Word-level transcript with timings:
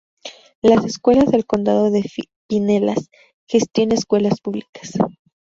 Las 0.63 0.83
Escuelas 0.83 1.29
del 1.29 1.45
Condado 1.45 1.91
de 1.91 2.03
Pinellas 2.49 3.11
gestiona 3.47 3.93
escuelas 3.93 4.41
públicas. 4.41 4.93